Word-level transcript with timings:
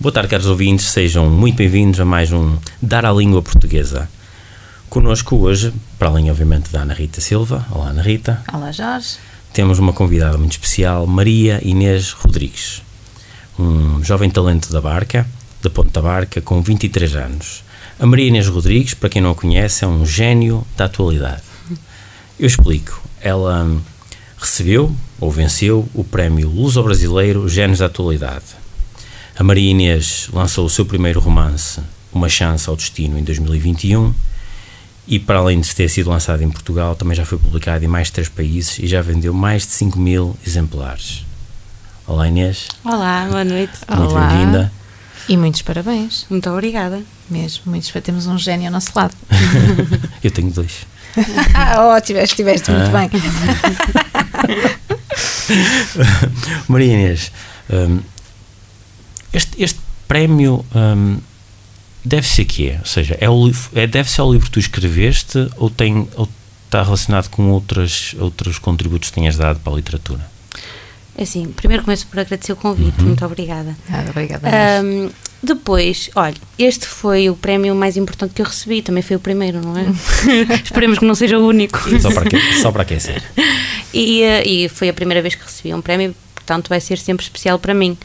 Boa 0.00 0.12
tarde, 0.12 0.28
caros 0.28 0.46
ouvintes, 0.46 0.86
sejam 0.86 1.30
muito 1.30 1.56
bem-vindos 1.56 2.00
a 2.00 2.04
mais 2.04 2.32
um 2.32 2.58
Dar 2.82 3.06
à 3.06 3.12
Língua 3.12 3.40
Portuguesa. 3.40 4.10
Conosco 4.90 5.36
hoje, 5.36 5.72
para 5.96 6.08
além, 6.08 6.30
obviamente, 6.30 6.70
da 6.70 6.82
Ana 6.82 6.92
Rita 6.92 7.20
Silva. 7.20 7.64
Olá, 7.70 7.90
Ana 7.90 8.02
Rita. 8.02 8.42
Olá, 8.52 8.72
Jorge. 8.72 9.16
Temos 9.52 9.78
uma 9.78 9.92
convidada 9.92 10.36
muito 10.36 10.52
especial, 10.52 11.06
Maria 11.06 11.60
Inês 11.62 12.10
Rodrigues, 12.10 12.82
um 13.56 14.02
jovem 14.02 14.28
talento 14.28 14.70
da 14.72 14.80
Barca, 14.80 15.26
da 15.62 15.70
Ponta 15.70 16.02
Barca, 16.02 16.40
com 16.40 16.60
23 16.60 17.14
anos. 17.14 17.62
A 17.98 18.04
Maria 18.04 18.26
Inês 18.26 18.48
Rodrigues, 18.48 18.94
para 18.94 19.08
quem 19.08 19.22
não 19.22 19.30
a 19.30 19.34
conhece, 19.34 19.84
é 19.84 19.86
um 19.86 20.04
gênio 20.04 20.66
da 20.76 20.86
atualidade. 20.86 21.42
Eu 22.38 22.48
explico. 22.48 23.00
Ela 23.20 23.80
recebeu 24.36 24.94
ou 25.20 25.30
venceu 25.30 25.88
o 25.94 26.02
prémio 26.02 26.50
Luso-Brasileiro 26.50 27.48
Gênios 27.48 27.78
da 27.78 27.86
Atualidade. 27.86 28.63
A 29.36 29.42
Maria 29.42 29.70
Inês 29.70 30.28
lançou 30.32 30.64
o 30.66 30.70
seu 30.70 30.86
primeiro 30.86 31.18
romance, 31.20 31.80
Uma 32.12 32.28
Chance 32.28 32.68
ao 32.68 32.76
Destino, 32.76 33.18
em 33.18 33.24
2021 33.24 34.14
e, 35.06 35.18
para 35.18 35.38
além 35.38 35.60
de 35.60 35.74
ter 35.74 35.88
sido 35.88 36.08
lançado 36.08 36.42
em 36.42 36.50
Portugal, 36.50 36.94
também 36.94 37.14
já 37.16 37.24
foi 37.26 37.36
publicado 37.36 37.84
em 37.84 37.88
mais 37.88 38.06
de 38.06 38.12
três 38.14 38.28
países 38.28 38.78
e 38.78 38.86
já 38.86 39.02
vendeu 39.02 39.34
mais 39.34 39.62
de 39.62 39.72
5 39.72 39.98
mil 39.98 40.36
exemplares. 40.46 41.24
Olá 42.06 42.28
Inês. 42.28 42.68
Olá, 42.84 43.26
boa 43.28 43.44
noite. 43.44 43.72
Muito 43.96 44.14
bem-vinda. 44.14 44.72
E 45.28 45.36
muitos 45.36 45.62
parabéns, 45.62 46.26
Muito 46.30 46.48
obrigada. 46.50 47.02
mesmo. 47.30 47.62
Muitos, 47.66 47.90
temos 48.02 48.26
um 48.26 48.38
gênio 48.38 48.66
ao 48.66 48.72
nosso 48.72 48.90
lado. 48.94 49.14
Eu 50.22 50.30
tenho 50.30 50.50
dois. 50.52 50.86
ah, 51.54 51.94
oh, 51.96 52.00
tiveste, 52.00 52.36
tiveste 52.36 52.70
muito 52.70 52.90
Ah. 52.94 53.08
bem. 53.08 53.10
Maria 56.68 56.92
Inês, 56.92 57.32
hum, 57.70 58.00
este, 59.34 59.62
este 59.62 59.80
prémio 60.08 60.64
hum, 60.74 61.18
deve 62.04 62.26
ser 62.26 62.44
que 62.44 62.68
é? 62.70 62.78
Ou 62.80 62.86
seja, 62.86 63.16
é 63.20 63.28
o, 63.28 63.50
é, 63.74 63.86
deve 63.86 64.10
ser 64.10 64.22
o 64.22 64.32
livro 64.32 64.46
que 64.46 64.52
tu 64.52 64.58
escreveste 64.60 65.48
ou, 65.56 65.68
tem, 65.70 66.08
ou 66.16 66.28
está 66.66 66.82
relacionado 66.82 67.28
com 67.28 67.50
outras, 67.50 68.14
outros 68.18 68.58
contributos 68.58 69.10
que 69.10 69.14
tenhas 69.14 69.36
dado 69.36 69.60
para 69.60 69.72
a 69.72 69.76
literatura? 69.76 70.34
Assim, 71.16 71.46
primeiro 71.46 71.84
começo 71.84 72.06
por 72.08 72.18
agradecer 72.18 72.52
o 72.52 72.56
convite, 72.56 73.00
muito 73.00 73.24
obrigada. 73.24 73.76
Nada, 73.88 74.10
obrigada. 74.10 74.48
Ahm, 74.48 75.10
depois, 75.40 76.10
olha, 76.16 76.34
este 76.58 76.86
foi 76.86 77.30
o 77.30 77.36
prémio 77.36 77.72
mais 77.74 77.96
importante 77.96 78.34
que 78.34 78.42
eu 78.42 78.46
recebi, 78.46 78.82
também 78.82 79.00
foi 79.02 79.14
o 79.14 79.20
primeiro, 79.20 79.60
não 79.60 79.78
é? 79.78 79.84
Esperemos 80.64 80.98
que 80.98 81.04
não 81.04 81.14
seja 81.14 81.38
o 81.38 81.46
único. 81.46 81.78
Só 82.00 82.10
para, 82.10 82.22
aque- 82.22 82.60
só 82.60 82.72
para 82.72 82.82
aquecer. 82.82 83.22
E, 83.96 84.22
eh, 84.24 84.42
e 84.44 84.68
foi 84.68 84.88
a 84.88 84.92
primeira 84.92 85.22
vez 85.22 85.36
que 85.36 85.44
recebi 85.44 85.72
um 85.72 85.80
prémio, 85.80 86.16
portanto 86.34 86.68
vai 86.68 86.80
ser 86.80 86.98
sempre 86.98 87.22
especial 87.24 87.60
para 87.60 87.72
mim. 87.72 87.96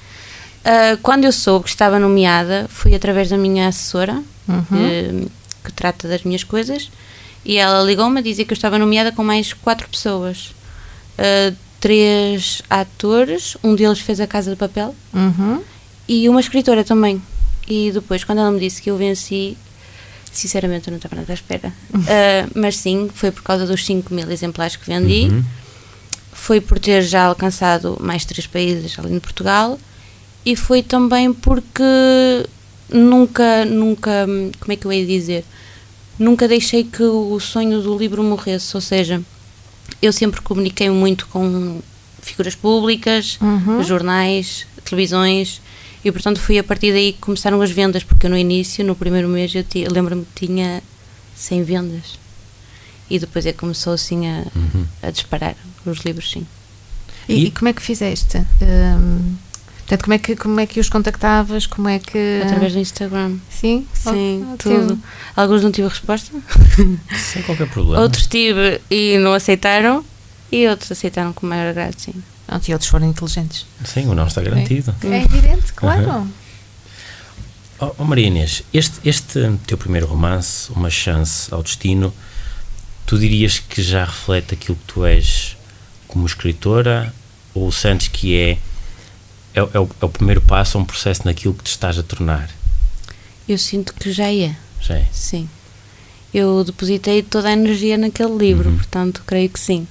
Ah, 0.63 0.97
quando 1.02 1.25
eu 1.25 1.31
soube 1.31 1.65
que 1.65 1.69
estava 1.71 1.99
nomeada, 1.99 2.65
foi 2.69 2.93
através 2.93 3.29
da 3.29 3.38
minha 3.38 3.67
assessora, 3.67 4.21
eh, 4.73 5.25
que 5.63 5.71
trata 5.73 6.07
das 6.07 6.23
minhas 6.23 6.43
coisas, 6.43 6.89
e 7.45 7.58
ela 7.58 7.83
ligou-me 7.83 8.20
a 8.20 8.23
dizer 8.23 8.45
que 8.45 8.52
eu 8.53 8.55
estava 8.55 8.77
nomeada 8.77 9.11
com 9.11 9.23
mais 9.23 9.53
quatro 9.53 9.87
pessoas. 9.89 10.53
Ah, 11.17 11.53
três 11.80 12.61
atores, 12.70 13.55
um 13.64 13.73
deles 13.73 13.99
fez 13.99 14.20
a 14.20 14.27
Casa 14.27 14.52
de 14.52 14.58
Papel, 14.58 14.93
Uhum. 15.14 15.61
e 16.08 16.27
uma 16.27 16.42
escritora 16.42 16.83
também. 16.83 17.21
E 17.67 17.91
depois, 17.91 18.23
quando 18.23 18.39
ela 18.39 18.52
me 18.52 18.59
disse 18.59 18.81
que 18.81 18.89
eu 18.91 18.97
venci, 18.97 19.55
sinceramente 20.31 20.87
eu 20.87 20.91
não 20.91 20.97
estava 20.97 21.15
nada 21.15 21.31
à 21.31 21.36
espera. 21.36 21.71
Ah, 21.95 22.47
mas 22.53 22.76
sim, 22.77 23.09
foi 23.14 23.31
por 23.31 23.43
causa 23.43 23.65
dos 23.65 23.86
5 23.86 24.14
mil 24.14 24.30
exemplares 24.30 24.76
que 24.76 24.86
vendi, 24.87 25.31
foi 26.33 26.59
por 26.59 26.80
ter 26.80 27.02
já 27.02 27.26
alcançado 27.26 27.97
mais 28.02 28.26
três 28.26 28.45
países 28.47 28.97
além 28.99 29.14
de 29.14 29.20
Portugal, 29.21 29.80
e 30.45 30.55
foi 30.55 30.82
também 30.83 31.33
porque 31.33 31.83
nunca, 32.92 33.66
nunca, 33.66 34.26
como 34.60 34.72
é 34.72 34.76
que 34.76 34.86
eu 34.86 34.94
ia 34.94 35.05
dizer? 35.05 35.45
Nunca 36.17 36.48
deixei 36.48 36.83
que 36.83 37.04
o 37.04 37.39
sonho 37.39 37.82
do 37.82 37.98
livro 37.98 38.23
morresse, 38.23 38.76
ou 38.76 38.82
seja, 38.82 39.22
eu 40.02 40.11
sempre 40.11 40.42
comuniquei 40.42 40.89
muito 40.89 41.27
com 41.27 41.80
figuras 42.22 42.55
públicas, 42.55 43.38
Uhum. 43.42 43.82
jornais, 43.83 44.66
televisões, 44.83 45.61
e 46.04 46.11
portanto 46.11 46.39
foi 46.39 46.58
a 46.58 46.64
partir 46.64 46.92
daí 46.92 47.14
que 47.14 47.20
começaram 47.20 47.61
as 47.61 47.71
vendas, 47.71 48.04
porque 48.04 48.26
eu 48.26 48.30
no 48.30 48.38
início, 48.38 48.83
no 48.86 48.95
primeiro 48.95 49.27
mês, 49.30 49.54
eu, 49.56 49.64
eu 49.76 49.92
lembro-me 49.92 50.26
que 50.36 50.45
tinha 50.48 50.82
100 51.36 51.64
vendas. 51.64 52.20
E 53.10 53.17
depois 53.17 53.45
é 53.45 53.52
que 53.52 53.58
começou 53.58 53.94
assim 53.94 54.27
a, 54.27 54.45
a 55.02 55.10
disparar 55.10 55.56
os 55.86 56.00
livros, 56.00 56.30
sim. 56.32 56.45
E, 57.27 57.33
E- 57.33 57.45
e 57.48 57.52
como 57.52 57.70
é 57.70 57.73
que 57.73 57.82
fizeste? 57.82 58.38
Hum, 58.61 59.36
portanto, 59.89 60.04
como 60.04 60.14
é, 60.14 60.20
que, 60.20 60.36
como 60.36 60.60
é 60.60 60.66
que 60.67 60.80
os 60.80 60.88
contactavas? 60.88 61.66
Como 61.66 61.89
é 61.89 61.98
que. 61.98 62.42
Através 62.44 62.73
do 62.73 62.80
Instagram. 62.80 63.38
Sim? 63.50 63.88
Sim, 63.94 64.45
Oh, 64.54 64.58
tudo. 64.58 65.00
Alguns 65.36 65.64
não 65.64 65.72
tive 65.72 65.88
resposta, 65.88 66.32
Sem 67.17 67.42
qualquer 67.42 67.67
problema. 67.70 68.04
outros 68.04 68.27
tive 68.27 68.80
e 68.89 69.17
não 69.17 69.33
aceitaram, 69.33 70.05
e 70.52 70.67
outros 70.67 70.92
aceitaram 70.92 71.33
com 71.33 71.48
maior 71.48 71.70
agrado, 71.70 71.95
sim. 71.98 72.14
E 72.67 72.73
outros 72.73 72.89
foram 72.89 73.08
inteligentes. 73.08 73.66
Sim, 73.83 74.08
o 74.08 74.16
não 74.16 74.26
está 74.26 74.42
garantido. 74.42 74.95
É 75.04 75.23
evidente, 75.23 75.73
claro. 75.73 76.27
Oh, 77.80 77.92
oh, 77.98 78.04
Maria 78.04 78.27
Inês, 78.27 78.64
este, 78.73 79.00
este 79.08 79.39
teu 79.66 79.77
primeiro 79.77 80.08
romance, 80.08 80.71
Uma 80.71 80.89
Chance 80.89 81.54
ao 81.54 81.61
Destino, 81.64 82.14
tu 83.06 83.17
dirias 83.17 83.60
que 83.60 83.82
já 83.82 84.04
reflete 84.04 84.56
aquilo 84.56 84.77
que 84.77 84.94
tu 84.94 85.06
és 85.06 85.56
como 86.08 86.26
escritora 86.26 87.14
ou 87.54 87.71
sentes 87.71 88.08
que 88.08 88.36
é, 88.36 88.58
é, 89.54 89.60
é 89.60 89.80
o, 89.80 89.89
é 90.02 90.05
o 90.05 90.10
primeiro 90.10 90.42
passo 90.42 90.77
a 90.77 90.82
um 90.82 90.86
processo 90.86 91.21
naquilo 91.26 91.54
que 91.54 91.64
te 91.64 91.67
estás 91.71 91.98
a 91.98 92.04
tornar? 92.04 92.49
Eu 93.48 93.58
sinto 93.58 93.93
que 93.93 94.11
já 94.11 94.32
é. 94.32 94.55
Já 94.82 94.95
é? 94.95 95.08
Sim. 95.11 95.49
Eu 96.33 96.64
depositei 96.64 97.23
toda 97.23 97.49
a 97.49 97.54
energia 97.54 97.98
naquele 97.98 98.38
livro, 98.38 98.70
Uhum. 98.70 98.77
portanto, 98.77 99.23
creio 99.26 99.49
que 99.49 99.59
sim. 99.59 99.88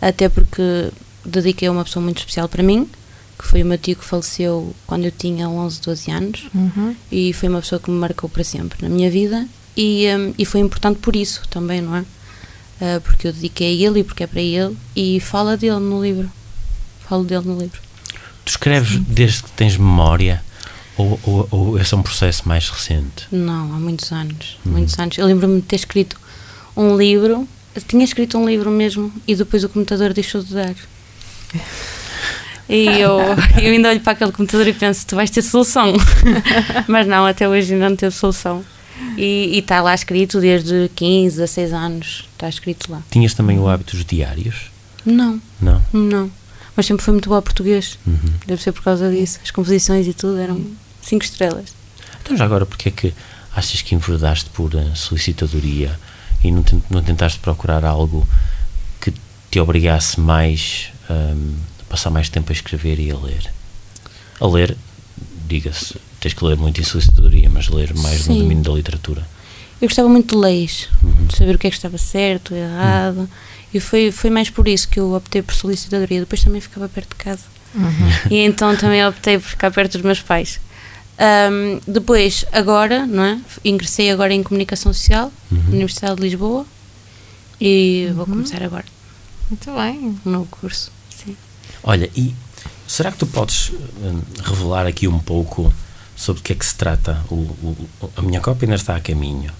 Até 0.00 0.28
porque 0.28 0.90
dediquei 1.24 1.68
a 1.68 1.72
uma 1.72 1.84
pessoa 1.84 2.02
muito 2.02 2.18
especial 2.18 2.48
para 2.48 2.62
mim, 2.62 2.88
que 3.38 3.44
foi 3.46 3.62
o 3.62 3.66
meu 3.66 3.76
tio 3.78 3.96
que 3.96 4.04
faleceu 4.04 4.74
quando 4.86 5.04
eu 5.04 5.10
tinha 5.10 5.48
11, 5.48 5.80
12 5.80 6.10
anos, 6.10 6.48
Uhum. 6.54 6.94
e 7.10 7.32
foi 7.32 7.48
uma 7.48 7.60
pessoa 7.60 7.80
que 7.80 7.90
me 7.90 7.98
marcou 7.98 8.28
para 8.30 8.44
sempre 8.44 8.78
na 8.82 8.88
minha 8.88 9.10
vida, 9.10 9.46
e, 9.76 10.06
hum, 10.16 10.34
e 10.38 10.44
foi 10.44 10.60
importante 10.60 10.98
por 11.00 11.16
isso 11.16 11.42
também, 11.50 11.80
não 11.80 11.96
é? 11.96 12.04
Ah, 12.80 13.00
porque 13.02 13.26
eu 13.28 13.32
dediquei 13.32 13.68
a 13.84 13.88
ele 13.88 14.00
e 14.00 14.04
porque 14.04 14.22
é 14.22 14.26
para 14.26 14.40
ele, 14.40 14.76
e 14.94 15.18
fala 15.20 15.56
dele 15.56 15.78
no 15.80 16.02
livro. 16.02 16.30
Falo 17.08 17.24
dele 17.24 17.46
no 17.46 17.58
livro. 17.58 17.80
Tu 18.44 18.50
escreves 18.50 18.98
desde 19.06 19.42
que 19.44 19.50
tens 19.52 19.76
memória 19.76 20.42
ou, 20.96 21.18
ou, 21.24 21.48
ou 21.50 21.78
esse 21.78 21.94
é 21.94 21.96
um 21.96 22.02
processo 22.02 22.46
mais 22.48 22.68
recente? 22.68 23.26
Não, 23.30 23.72
há 23.74 23.78
muitos 23.78 24.10
anos. 24.12 24.58
Muitos 24.64 24.98
anos. 24.98 25.16
Eu 25.18 25.26
lembro-me 25.26 25.60
de 25.60 25.66
ter 25.66 25.76
escrito 25.76 26.16
um 26.76 26.96
livro. 26.96 27.46
eu 27.74 27.82
Tinha 27.82 28.04
escrito 28.04 28.36
um 28.38 28.46
livro 28.46 28.70
mesmo 28.70 29.12
e 29.26 29.34
depois 29.34 29.62
o 29.64 29.68
computador 29.68 30.12
deixou 30.12 30.42
de 30.42 30.54
dar. 30.54 30.74
E 32.68 32.86
eu, 32.86 33.18
eu 33.62 33.72
ainda 33.72 33.88
olho 33.90 34.00
para 34.00 34.12
aquele 34.12 34.32
computador 34.32 34.66
e 34.66 34.72
penso: 34.72 35.06
tu 35.06 35.16
vais 35.16 35.30
ter 35.30 35.42
solução. 35.42 35.92
Mas 36.88 37.06
não, 37.06 37.26
até 37.26 37.48
hoje 37.48 37.74
ainda 37.74 37.88
não 37.88 37.96
teve 37.96 38.14
solução. 38.14 38.64
E 39.16 39.58
está 39.58 39.80
lá 39.82 39.94
escrito 39.94 40.40
desde 40.40 40.90
15, 40.94 41.36
16 41.36 41.72
anos. 41.72 42.28
Está 42.32 42.48
escrito 42.48 42.90
lá. 42.90 43.02
Tinhas 43.10 43.34
também 43.34 43.58
o 43.58 43.68
hábito 43.68 43.96
dos 43.96 44.04
diários? 44.04 44.70
Não, 45.04 45.40
Não? 45.60 45.82
não. 45.92 46.30
Mas 46.76 46.86
sempre 46.86 47.04
foi 47.04 47.12
muito 47.12 47.28
bom 47.28 47.34
a 47.36 47.42
português. 47.42 47.98
Uhum. 48.06 48.18
Deve 48.46 48.62
ser 48.62 48.72
por 48.72 48.82
causa 48.82 49.10
disso. 49.10 49.38
As 49.42 49.50
composições 49.50 50.06
e 50.06 50.14
tudo 50.14 50.38
eram 50.38 50.64
cinco 51.02 51.24
estrelas. 51.24 51.74
Então 52.22 52.36
já 52.36 52.44
agora, 52.44 52.64
porque 52.64 52.88
é 52.88 52.92
que 52.92 53.14
achas 53.54 53.82
que 53.82 53.94
enverdaste 53.94 54.48
por 54.50 54.74
eh, 54.74 54.92
solicitadoria 54.94 55.98
e 56.42 56.50
não, 56.50 56.62
ten- 56.62 56.82
não 56.88 57.02
tentaste 57.02 57.38
procurar 57.40 57.84
algo 57.84 58.26
que 59.00 59.12
te 59.50 59.60
obrigasse 59.60 60.18
mais 60.18 60.88
hum, 61.10 61.54
a 61.80 61.84
passar 61.90 62.10
mais 62.10 62.28
tempo 62.30 62.50
a 62.50 62.54
escrever 62.54 62.98
e 62.98 63.10
a 63.10 63.16
ler? 63.18 63.52
A 64.40 64.46
ler, 64.46 64.76
diga-se, 65.46 65.94
tens 66.20 66.32
que 66.32 66.44
ler 66.44 66.56
muito 66.56 66.80
em 66.80 66.84
solicitadoria, 66.84 67.50
mas 67.50 67.68
ler 67.68 67.92
mais 67.94 68.26
no 68.26 68.34
Sim. 68.34 68.38
domínio 68.40 68.64
da 68.64 68.72
literatura. 68.72 69.26
Eu 69.82 69.88
gostava 69.88 70.08
muito 70.08 70.34
de 70.36 70.40
leis, 70.40 70.88
Uhum. 71.02 71.26
de 71.26 71.36
saber 71.36 71.56
o 71.56 71.58
que 71.58 71.66
é 71.66 71.70
que 71.70 71.76
estava 71.76 71.98
certo, 71.98 72.54
errado. 72.54 73.28
E 73.74 73.80
foi, 73.80 74.12
foi 74.12 74.30
mais 74.30 74.48
por 74.48 74.68
isso 74.68 74.88
que 74.88 75.00
eu 75.00 75.12
optei 75.14 75.42
por 75.42 75.54
solicitadoria. 75.54 76.20
Depois 76.20 76.42
também 76.44 76.60
ficava 76.60 76.88
perto 76.88 77.10
de 77.10 77.16
casa. 77.16 77.42
E 78.30 78.36
então 78.36 78.76
também 78.76 79.04
optei 79.06 79.38
por 79.38 79.48
ficar 79.48 79.70
perto 79.72 79.92
dos 79.94 80.02
meus 80.02 80.20
pais. 80.20 80.60
Um, 81.18 81.80
depois, 81.90 82.44
agora, 82.52 83.06
não 83.06 83.24
é? 83.24 83.40
Ingressei 83.64 84.10
agora 84.10 84.32
em 84.32 84.42
Comunicação 84.42 84.92
Social, 84.92 85.32
Universidade 85.50 86.16
de 86.16 86.22
Lisboa, 86.22 86.64
e 87.60 88.08
vou 88.14 88.24
começar 88.26 88.62
agora 88.62 88.84
Muito 89.50 89.70
bem. 89.72 90.16
um 90.24 90.30
novo 90.30 90.46
curso. 90.50 90.90
Sim. 91.10 91.36
Olha, 91.82 92.10
e 92.16 92.34
será 92.86 93.10
que 93.10 93.18
tu 93.18 93.26
podes 93.26 93.70
hum, 94.02 94.20
revelar 94.44 94.86
aqui 94.86 95.08
um 95.08 95.18
pouco 95.18 95.72
sobre 96.16 96.40
o 96.40 96.42
que 96.44 96.52
é 96.52 96.56
que 96.56 96.66
se 96.66 96.74
trata? 96.74 97.20
O- 97.30 97.34
o- 97.34 97.88
a 98.16 98.22
minha 98.22 98.40
cópia 98.40 98.66
ainda 98.66 98.76
está 98.76 98.96
a 98.96 99.00
caminho, 99.00 99.50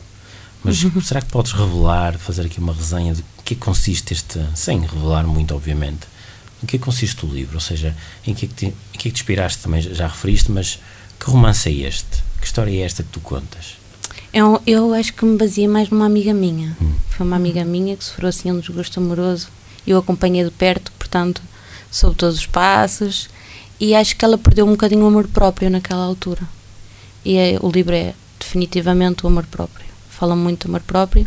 mas 0.64 0.78
será 1.06 1.20
que 1.20 1.28
podes 1.30 1.52
revelar, 1.52 2.18
fazer 2.18 2.42
aqui 2.46 2.58
uma 2.58 2.72
resenha 2.72 3.14
de 3.14 3.22
que 3.44 3.54
é 3.54 3.56
que 3.56 3.62
consiste 3.62 4.12
este, 4.12 4.40
sem 4.54 4.80
revelar 4.80 5.26
muito, 5.26 5.54
obviamente, 5.54 6.06
em 6.62 6.66
que 6.66 6.76
é 6.76 6.78
que 6.78 6.84
consiste 6.84 7.26
o 7.26 7.28
livro? 7.28 7.54
Ou 7.56 7.60
seja, 7.60 7.96
em 8.26 8.32
que 8.34 8.44
é 8.46 8.48
que 8.48 8.54
te, 8.54 8.66
em 8.66 8.72
que 8.92 9.08
é 9.08 9.10
que 9.10 9.10
te 9.10 9.20
inspiraste 9.20 9.62
também, 9.62 9.82
já- 9.82 10.06
referiste, 10.06 10.50
mas 10.52 10.78
que 11.18 11.30
romance 11.30 11.68
é 11.68 11.72
este? 11.72 12.22
Que 12.40 12.46
história 12.46 12.70
é 12.70 12.84
esta 12.84 13.02
que 13.02 13.08
tu 13.10 13.20
contas? 13.20 13.76
Eu, 14.32 14.62
eu 14.66 14.94
acho 14.94 15.12
que 15.12 15.24
me 15.24 15.36
baseia 15.36 15.68
mais 15.68 15.90
numa 15.90 16.06
amiga 16.06 16.32
minha. 16.32 16.76
Foi 17.10 17.26
uma 17.26 17.36
amiga 17.36 17.64
minha 17.64 17.96
que 17.96 18.04
sofreu 18.04 18.28
assim 18.28 18.50
um 18.50 18.58
desgosto 18.60 18.98
amoroso. 18.98 19.48
Eu 19.86 19.98
acompanhei 19.98 20.42
de 20.44 20.50
perto, 20.50 20.90
portanto, 20.98 21.42
soube 21.90 22.16
todos 22.16 22.38
os 22.38 22.46
passos. 22.46 23.28
E 23.78 23.94
acho 23.94 24.16
que 24.16 24.24
ela 24.24 24.38
perdeu 24.38 24.64
um 24.66 24.70
bocadinho 24.70 25.02
o 25.04 25.06
amor 25.08 25.26
próprio 25.28 25.68
naquela 25.68 26.04
altura. 26.04 26.40
E 27.24 27.36
é- 27.36 27.58
o 27.60 27.68
livro 27.70 27.94
é 27.94 28.14
definitivamente 28.40 29.24
o 29.24 29.26
amor 29.28 29.44
próprio. 29.46 29.86
Fala 30.12 30.36
muito 30.36 30.66
do 30.66 30.70
amor 30.70 30.82
próprio. 30.82 31.26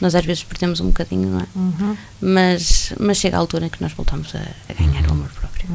Nós 0.00 0.14
às 0.14 0.24
vezes 0.24 0.42
perdemos 0.42 0.80
um 0.80 0.88
bocadinho, 0.88 1.30
não 1.30 1.40
é? 1.40 1.46
Uhum. 1.54 1.96
Mas, 2.20 2.92
mas 3.00 3.16
chega 3.16 3.36
a 3.36 3.40
altura 3.40 3.66
em 3.66 3.68
que 3.70 3.80
nós 3.80 3.92
voltamos 3.92 4.34
a, 4.34 4.40
a 4.68 4.74
ganhar 4.74 5.08
o 5.08 5.12
amor 5.12 5.30
próprio. 5.30 5.68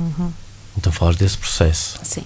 Então 0.78 0.92
falas 0.92 1.16
desse 1.16 1.38
processo. 1.38 2.00
Sim. 2.04 2.24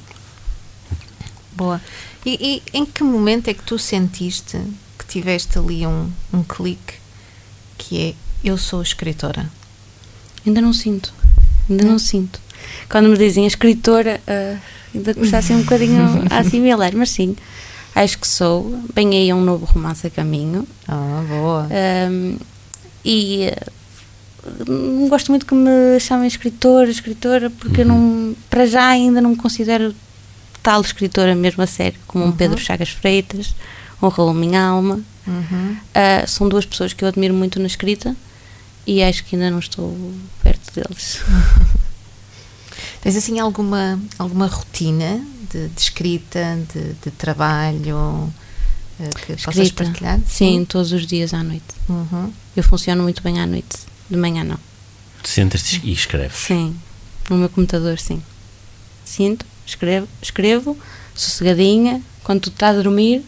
Boa. 1.53 1.81
E, 2.25 2.61
e 2.73 2.77
em 2.77 2.85
que 2.85 3.03
momento 3.03 3.47
é 3.47 3.53
que 3.53 3.63
tu 3.63 3.79
sentiste 3.79 4.59
que 4.99 5.05
tiveste 5.05 5.57
ali 5.57 5.87
um, 5.87 6.11
um 6.33 6.43
clique 6.43 6.95
que 7.77 8.01
é 8.01 8.13
eu 8.43 8.57
sou 8.57 8.81
escritora? 8.81 9.49
Ainda 10.45 10.61
não 10.61 10.73
sinto. 10.73 11.13
Ainda 11.69 11.85
não 11.85 11.97
sinto. 11.97 12.39
Quando 12.89 13.09
me 13.09 13.17
dizem 13.17 13.45
escritora, 13.45 14.21
ah, 14.27 14.57
ainda 14.93 15.13
custa 15.13 15.37
assim 15.37 15.55
um 15.55 15.61
bocadinho 15.61 16.01
a 16.29 16.39
assimilar, 16.39 16.91
mas 16.95 17.09
sim, 17.09 17.35
acho 17.95 18.19
que 18.19 18.27
sou. 18.27 18.77
Bem 18.93 19.09
aí 19.11 19.29
é 19.29 19.35
um 19.35 19.43
novo 19.43 19.65
romance 19.65 20.05
a 20.05 20.09
caminho. 20.09 20.67
Ah, 20.87 21.23
boa. 21.27 21.67
Ahm, 21.71 22.37
e 23.03 23.51
não 24.67 25.07
gosto 25.07 25.31
muito 25.31 25.45
que 25.45 25.55
me 25.55 25.99
chamem 25.99 26.27
escritora, 26.27 26.89
escritora, 26.89 27.49
porque 27.49 27.81
eu 27.81 27.85
não, 27.85 28.35
para 28.49 28.65
já 28.65 28.87
ainda 28.87 29.21
não 29.21 29.31
me 29.31 29.35
considero 29.35 29.95
tal 30.61 30.81
escritora 30.81 31.35
mesmo 31.35 31.63
a 31.63 31.67
sério, 31.67 31.99
como 32.05 32.25
um 32.25 32.31
Pedro 32.31 32.59
Chagas 32.59 32.89
Freitas, 32.89 33.55
um 34.01 34.07
Raul 34.07 34.33
Minha 34.33 34.61
Alma. 34.61 34.99
Uhum. 35.25 35.77
Ah, 35.93 36.25
são 36.27 36.49
duas 36.49 36.65
pessoas 36.65 36.93
que 36.93 37.03
eu 37.03 37.07
admiro 37.07 37.33
muito 37.33 37.59
na 37.59 37.67
escrita 37.67 38.15
e 38.85 39.01
acho 39.01 39.23
que 39.23 39.35
ainda 39.35 39.49
não 39.49 39.59
estou 39.59 39.95
perto 40.43 40.73
deles. 40.73 41.21
Tens 43.01 43.15
assim 43.15 43.39
alguma, 43.39 43.99
alguma 44.17 44.47
rotina 44.47 45.23
de, 45.55 45.69
de 45.69 45.81
escrita, 45.81 46.59
de, 46.73 46.93
de 46.93 47.11
trabalho 47.11 48.33
eh, 48.99 49.09
que 49.25 49.33
possas 49.43 49.67
Escrita. 49.67 49.85
partilhar? 49.85 50.19
Sim, 50.27 50.65
todos 50.65 50.91
os 50.91 51.07
dias 51.07 51.33
à 51.33 51.41
noite. 51.41 51.63
Uhum. 51.87 52.31
Eu 52.55 52.63
funciono 52.63 53.03
muito 53.03 53.23
bem 53.23 53.39
à 53.39 53.47
noite, 53.47 53.77
de 54.09 54.17
manhã 54.17 54.43
não. 54.43 54.59
Sentas-te 55.23 55.81
e 55.83 55.93
escreves. 55.93 56.37
Sim, 56.37 56.75
no 57.29 57.37
meu 57.37 57.49
computador, 57.49 57.97
sim. 57.97 58.21
Sinto, 59.05 59.45
escrevo, 59.65 60.07
escrevo 60.21 60.77
sossegadinha, 61.13 62.01
quando 62.23 62.41
tu 62.41 62.49
estás 62.49 62.77
a 62.77 62.81
dormir 62.81 63.23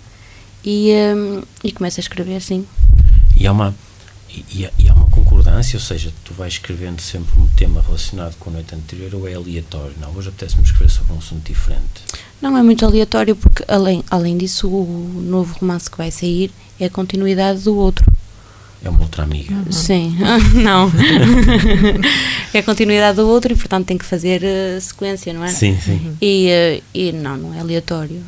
e, 0.63 0.91
hum, 1.15 1.41
e 1.63 1.71
começo 1.71 1.99
a 1.99 2.01
escrever, 2.01 2.41
sim. 2.41 2.67
E 3.37 3.47
há 3.47 3.51
uma 3.51 3.73
e, 4.29 4.45
e 4.59 4.65
há- 4.65 4.71
e 4.77 4.89
há 4.89 4.93
uma 4.93 5.07
concordância, 5.09 5.77
ou 5.77 5.81
seja, 5.83 6.11
tu 6.23 6.33
vais 6.33 6.53
escrevendo 6.53 6.99
sempre 7.01 7.39
um 7.39 7.47
tema 7.47 7.81
relacionado 7.81 8.35
com 8.37 8.49
a 8.49 8.53
noite 8.53 8.75
anterior 8.75 9.13
ou 9.15 9.27
é 9.27 9.33
aleatório? 9.35 9.93
Não, 9.99 10.11
hoje 10.15 10.29
apetece-me 10.29 10.63
escrever 10.63 10.89
sobre 10.89 11.13
um 11.13 11.17
assunto 11.17 11.45
diferente. 11.47 12.01
Não 12.41 12.57
é 12.57 12.61
muito 12.63 12.85
aleatório 12.85 13.35
porque, 13.35 13.63
além, 13.67 14.03
além 14.11 14.37
disso, 14.37 14.67
o 14.69 15.21
novo 15.25 15.55
romance 15.59 15.89
que 15.89 15.97
vai 15.97 16.11
sair 16.11 16.51
é 16.79 16.85
a 16.85 16.89
continuidade 16.89 17.61
do 17.61 17.75
outro. 17.75 18.05
É 18.83 18.89
uma 18.89 19.01
outra 19.01 19.23
amiga. 19.23 19.55
Sim, 19.71 20.15
não. 20.63 20.91
é 22.53 22.59
a 22.59 22.63
continuidade 22.63 23.15
do 23.17 23.27
outro 23.27 23.51
e, 23.51 23.55
portanto, 23.55 23.87
tem 23.87 23.97
que 23.97 24.05
fazer 24.05 24.43
eh, 24.43 24.79
sequência, 24.79 25.33
não 25.33 25.43
é? 25.43 25.47
Sim, 25.49 25.77
sim. 25.83 26.15
E, 26.21 26.47
eh, 26.47 26.81
e 26.93 27.11
não, 27.11 27.37
não 27.37 27.53
é 27.53 27.59
aleatório. 27.59 28.21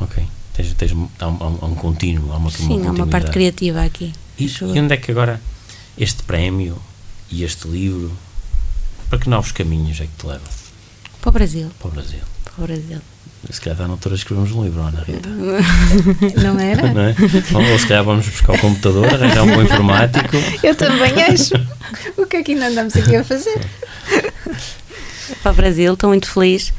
Ok. 0.00 0.22
Tens, 0.56 0.72
tens, 0.74 0.92
um- 0.92 1.08
há, 1.18 1.26
um, 1.28 1.58
há 1.60 1.66
um- 1.66 1.74
contínuo, 1.74 2.32
há 2.32 2.36
uma, 2.36 2.50
Sim, 2.50 2.80
uma 2.80 2.88
há 2.88 2.92
uma 2.92 3.06
parte 3.06 3.30
criativa 3.30 3.82
aqui. 3.84 4.12
E, 4.38 4.46
e 4.46 4.80
onde 4.80 4.94
é 4.94 4.96
que 4.96 5.10
agora 5.10 5.40
este 5.98 6.22
prémio 6.22 6.80
e 7.30 7.42
este 7.44 7.68
livro, 7.68 8.10
para 9.10 9.18
que 9.18 9.28
novos 9.28 9.52
caminhos 9.52 10.00
é 10.00 10.04
que 10.04 10.16
te 10.18 10.26
levam 10.26 10.48
Para 11.20 11.28
o 11.28 11.32
Brasil. 11.32 11.70
para 11.78 11.88
o 11.88 11.90
Brasil? 11.90 12.20
Para 12.44 12.64
o 12.64 12.66
Brasil. 12.66 12.98
Se 13.50 13.60
calhar 13.60 13.74
está 13.76 13.86
na 13.86 13.92
altura 13.92 14.14
de 14.16 14.20
escrevermos 14.22 14.52
um 14.52 14.64
livro, 14.64 14.80
Ana 14.80 15.02
Rita. 15.04 15.28
Não 16.42 16.58
era? 16.58 16.92
Não 16.92 17.02
é? 17.02 17.14
Ou 17.72 17.78
se 17.78 17.86
calhar 17.86 18.02
vamos 18.02 18.26
buscar 18.26 18.54
o 18.54 18.58
computador, 18.58 19.06
arranjar 19.06 19.42
um 19.44 19.54
bom 19.54 19.62
informático. 19.62 20.36
Eu 20.62 20.74
também 20.74 21.12
acho. 21.22 21.52
O 22.16 22.26
que 22.26 22.38
é 22.38 22.42
que 22.42 22.52
ainda 22.52 22.66
andamos 22.68 22.96
aqui 22.96 23.14
a 23.14 23.22
fazer? 23.22 23.60
Para 25.42 25.52
o 25.52 25.54
Brasil, 25.54 25.92
estou 25.92 26.08
muito 26.10 26.28
feliz. 26.28 26.72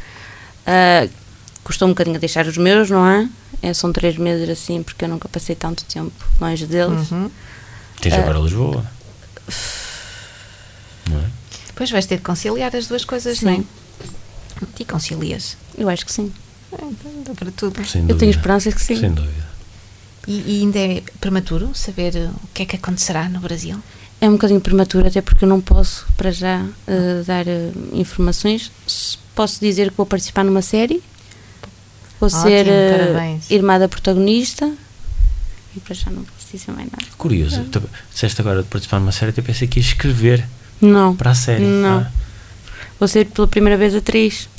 Ah, 0.66 1.08
custou 1.64 1.88
um 1.88 1.92
bocadinho 1.92 2.18
a 2.18 2.20
deixar 2.20 2.46
os 2.48 2.58
meus, 2.58 2.90
não 2.90 3.08
é? 3.08 3.30
É, 3.62 3.74
São 3.74 3.92
três 3.92 4.18
meses 4.18 4.48
assim, 4.50 4.84
porque 4.84 5.06
eu 5.06 5.10
nunca 5.10 5.28
passei 5.28 5.56
tanto 5.56 5.84
tempo 5.86 6.12
longe 6.40 6.66
deles. 6.66 7.12
Uhum. 7.12 7.30
Tens 8.02 8.14
Ah. 8.14 8.20
agora 8.20 8.40
Lisboa. 8.40 8.86
Não 11.10 11.20
é? 11.20 11.26
Depois 11.68 11.92
vais 11.92 12.06
ter 12.06 12.18
de 12.18 12.24
conciliar 12.24 12.76
as 12.76 12.88
duas 12.88 13.06
coisas, 13.06 13.40
Sim. 13.40 13.46
não 13.46 13.54
é? 13.54 13.64
E 14.80 14.86
concilias. 14.86 15.58
Eu 15.78 15.90
acho 15.90 16.06
que 16.06 16.12
sim. 16.12 16.32
É, 16.72 16.76
então 16.84 17.12
dá 17.26 17.34
para 17.34 17.52
tudo. 17.52 17.76
Sem 17.86 18.02
Eu 18.02 18.08
dúvida. 18.08 18.20
tenho 18.20 18.32
esperanças 18.32 18.74
que 18.74 18.82
sim. 18.82 18.98
Sem 19.00 19.12
dúvida. 19.12 19.48
E, 20.28 20.58
e 20.58 20.62
ainda 20.62 20.80
é 20.80 21.04
prematuro 21.22 21.72
saber 21.74 22.16
uh, 22.16 22.30
o 22.44 22.48
que 22.54 22.64
é 22.64 22.66
que 22.66 22.76
acontecerá 22.76 23.30
no 23.30 23.40
Brasil? 23.40 23.82
É 24.20 24.28
um 24.28 24.34
bocadinho 24.34 24.60
prematuro, 24.60 25.08
até 25.08 25.22
porque 25.22 25.46
eu 25.46 25.50
não 25.50 25.62
posso, 25.62 26.06
para 26.18 26.32
já, 26.32 26.66
eh, 26.88 27.22
dar 27.24 27.48
eh, 27.48 27.70
informações. 27.94 28.72
Posso 29.36 29.60
dizer 29.60 29.92
que 29.92 29.98
vou 29.98 30.08
participar 30.08 30.44
numa 30.44 30.64
série, 30.64 31.04
vou 32.20 32.28
Ótimo, 32.28 32.42
ser 32.44 32.68
eh, 32.68 32.98
parabéns. 33.14 33.50
irmã 33.52 33.80
da 33.80 33.88
protagonista 33.88 34.72
e 35.76 35.80
para 35.80 35.94
já 35.96 36.10
não 36.12 36.24
posso 36.24 36.48
dizer 36.52 36.72
mais 36.72 36.90
nada. 36.92 37.06
Curioso. 37.18 37.64
Tu 37.66 37.82
disseste 38.12 38.42
agora 38.42 38.64
de 38.64 38.70
participar 38.70 39.00
numa 39.00 39.12
série, 39.12 39.34
eu 39.36 39.44
pensei 39.44 39.68
que 39.68 39.80
ia 39.80 39.86
escrever 39.86 40.46
Não, 40.82 41.16
para 41.16 41.32
a 41.32 41.36
série. 41.36 41.64
Não. 41.64 42.00
Ah. 42.00 42.12
vou 43.00 43.08
ser 43.08 43.26
pela 43.28 43.48
primeira 43.48 43.78
vez 43.78 43.94
atriz. 43.96 44.50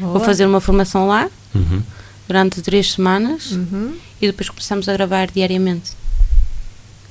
Vou 0.00 0.20
fazer 0.20 0.44
uma 0.46 0.60
formação 0.60 1.06
lá 1.08 1.30
Uhum. 1.54 1.82
durante 2.26 2.60
três 2.60 2.92
semanas 2.92 3.52
Uhum. 3.52 3.96
e 4.20 4.26
depois 4.26 4.48
começamos 4.50 4.88
a 4.88 4.92
gravar 4.92 5.30
diariamente. 5.30 5.92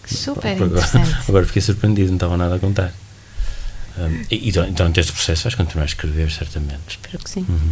Super 0.05 0.53
Agora- 0.53 0.65
interessante. 0.71 1.15
Agora 1.27 1.45
fiquei 1.45 1.61
surpreendido, 1.61 2.07
não 2.09 2.15
estava 2.15 2.37
nada 2.37 2.55
a 2.55 2.59
contar. 2.59 2.93
Um, 3.97 4.23
e, 4.29 4.47
e 4.49 4.51
durante- 4.51 4.73
durante 4.73 4.99
este 4.99 5.11
processo 5.11 5.43
vais 5.43 5.55
continuar 5.55 5.83
a 5.83 5.87
escrever, 5.87 6.31
certamente. 6.31 6.81
Espero 6.87 7.17
que 7.17 7.29
sim. 7.29 7.45
Uhum. 7.49 7.71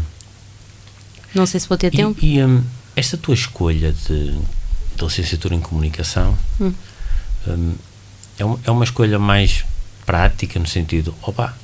Não 1.36 1.46
sei 1.46 1.60
se 1.60 1.68
vou 1.68 1.78
ter 1.78 1.94
E, 1.94 1.98
tempo. 1.98 2.20
e, 2.24 2.44
um, 2.44 2.64
esta 2.96 3.18
tua 3.18 3.34
escolha 3.34 3.92
de, 4.08 4.32
de 4.32 5.04
licenciatura 5.04 5.54
em 5.56 5.60
comunicação 5.60 6.38
Hum. 6.60 6.74
um, 7.48 7.76
é, 8.40 8.46
uma, 8.46 8.60
é 8.66 8.72
uma 8.72 8.84
escolha 8.84 9.20
mais 9.20 9.64
prática, 10.06 10.60
no 10.60 10.68
sentido, 10.68 11.14
opa, 11.22 11.56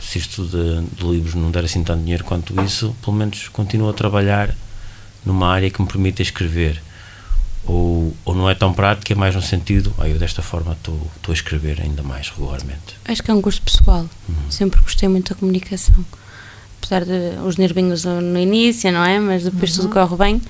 se 0.00 0.18
isto 0.18 0.44
de, 0.44 0.80
de 0.96 1.04
livros 1.06 1.34
não 1.34 1.50
der 1.50 1.64
assim 1.64 1.82
tanto 1.84 2.02
dinheiro 2.02 2.24
quanto 2.24 2.58
isso, 2.62 2.94
pelo 3.02 3.16
menos 3.16 3.48
continuo 3.48 3.88
a 3.90 3.92
trabalhar 3.92 4.54
numa 5.24 5.48
área 5.48 5.70
que 5.70 5.80
me 5.80 5.86
permita 5.88 6.22
escrever. 6.22 6.82
Ou, 7.66 8.16
ou 8.24 8.34
não 8.34 8.48
é 8.48 8.54
tão 8.54 8.72
prática, 8.72 9.12
é 9.12 9.16
mais 9.16 9.34
no 9.34 9.42
sentido, 9.42 9.94
ah, 9.98 10.08
eu 10.08 10.18
desta 10.18 10.40
forma 10.40 10.72
estou 10.72 10.98
estou 11.16 11.32
a 11.32 11.34
escrever 11.34 11.78
ainda 11.82 12.02
mais 12.02 12.30
regularmente. 12.30 12.96
Acho 13.04 13.22
que 13.22 13.30
é 13.30 13.34
um 13.34 13.40
gosto 13.40 13.60
pessoal. 13.62 14.08
Sempre 14.48 14.80
gostei 14.80 15.08
muito 15.10 15.34
da 15.34 15.38
comunicação. 15.38 16.02
De 16.98 17.38
os 17.46 17.56
nervinhos 17.56 18.04
no 18.04 18.38
início, 18.38 18.90
não 18.90 19.04
é? 19.04 19.20
Mas 19.20 19.44
depois 19.44 19.72
tudo 19.74 19.88
corre 19.88 20.16
bem. 20.16 20.42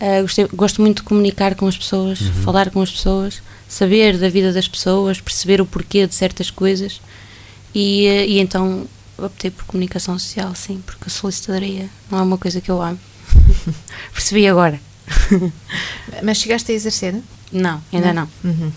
Ah, 0.00 0.22
gostei- 0.22 0.48
gosto 0.52 0.80
muito 0.80 0.98
de 0.98 1.02
comunicar 1.04 1.54
com 1.54 1.66
as 1.66 1.76
pessoas, 1.76 2.18
falar 2.44 2.70
com 2.70 2.80
as 2.82 2.90
pessoas, 2.90 3.42
saber 3.68 4.18
da 4.18 4.28
vida 4.28 4.52
das 4.52 4.66
pessoas, 4.68 5.20
perceber 5.20 5.60
o 5.60 5.66
porquê 5.66 6.06
de 6.06 6.14
certas 6.14 6.50
coisas. 6.50 7.00
E, 7.74 8.06
eh, 8.06 8.26
e 8.26 8.38
então 8.40 8.86
optei 9.18 9.50
por 9.50 9.64
comunicação 9.64 10.18
social, 10.18 10.54
sim, 10.54 10.82
porque 10.84 11.04
a 11.06 11.10
solicitadoria 11.10 11.88
não 12.10 12.18
é 12.18 12.22
uma 12.22 12.38
coisa 12.38 12.60
que 12.60 12.70
eu 12.70 12.80
amo. 12.82 12.98
Percebi 14.12 14.46
agora. 14.46 14.80
Mas 16.22 16.38
chegaste 16.38 16.72
a 16.72 16.74
exercer? 16.74 17.14
Não, 17.52 17.82
ainda 17.92 18.12
não. 18.12 18.28
Uhum. 18.44 18.72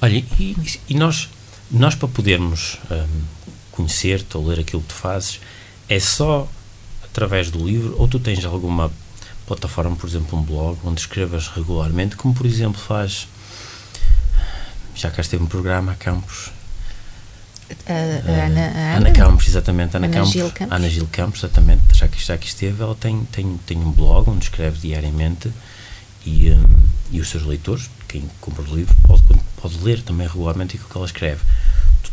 Olha, 0.00 0.24
e, 0.38 0.56
e 0.88 0.94
nós, 0.94 1.28
nós 1.70 1.94
para 1.94 2.08
podermos 2.08 2.78
hum, 2.90 3.22
conhecer-te 3.70 4.36
ou 4.36 4.46
ler 4.46 4.60
aquilo 4.60 4.82
que 4.82 4.88
tu 4.88 4.94
fazes, 4.94 5.40
é 5.88 6.00
só 6.00 6.48
através 7.04 7.50
do 7.50 7.64
livro 7.64 7.94
ou 7.98 8.08
tu 8.08 8.18
tens 8.18 8.44
alguma 8.44 8.90
plataforma, 9.46 9.94
por 9.94 10.08
exemplo, 10.08 10.38
um 10.38 10.42
blog, 10.42 10.78
onde 10.84 11.00
escrevas 11.00 11.48
regularmente, 11.48 12.16
como 12.16 12.34
por 12.34 12.46
exemplo 12.46 12.80
faz. 12.80 13.28
Já 14.94 15.10
cá 15.10 15.20
esteve 15.20 15.42
um 15.42 15.46
programa 15.46 15.92
a 15.92 15.94
Campos. 15.94 16.50
A, 17.86 17.92
a 17.92 18.46
Ana, 18.46 18.60
a 18.60 18.96
Ana, 18.96 18.96
Ana 18.96 19.10
Campos, 19.12 19.48
exatamente. 19.48 19.96
Ana, 19.96 20.06
Ana 20.06 20.16
Campos, 20.16 20.32
Gil 20.32 20.50
Campos. 20.50 20.76
Ana 20.76 20.88
Gil 20.88 21.08
Campos, 21.10 21.40
exatamente. 21.40 21.82
Já 21.92 22.08
que, 22.08 22.24
já 22.24 22.38
que 22.38 22.46
esteve, 22.46 22.82
ela 22.82 22.94
tem, 22.94 23.24
tem, 23.32 23.58
tem 23.66 23.78
um 23.78 23.90
blog 23.90 24.30
onde 24.30 24.44
escreve 24.44 24.78
diariamente 24.78 25.52
e, 26.24 26.50
um, 26.50 26.64
e 27.10 27.20
os 27.20 27.28
seus 27.28 27.44
leitores, 27.44 27.90
quem 28.08 28.28
compra 28.40 28.62
o 28.62 28.74
livro, 28.74 28.94
pode, 29.02 29.22
pode 29.60 29.78
ler 29.82 30.02
também 30.02 30.26
regularmente 30.26 30.76
aquilo 30.76 30.90
que 30.90 30.96
ela 30.96 31.06
escreve. 31.06 31.42